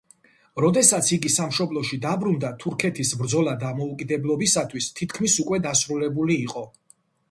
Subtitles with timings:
[0.63, 6.71] როდესაც იგი სამშობლოში დაბრუნდა, თურქეთის ბრძოლა დამოუკიდებლობისათვის თითქმის უკვე დასრულებული იყო.